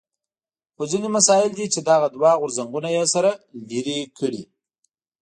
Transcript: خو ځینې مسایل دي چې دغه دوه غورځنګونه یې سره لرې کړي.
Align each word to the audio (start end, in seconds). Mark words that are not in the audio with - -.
خو 0.75 0.83
ځینې 0.91 1.07
مسایل 1.17 1.51
دي 1.57 1.65
چې 1.73 1.79
دغه 1.89 2.07
دوه 2.15 2.31
غورځنګونه 2.39 2.89
یې 2.97 3.03
سره 3.13 3.29
لرې 3.69 3.99
کړي. 4.17 4.43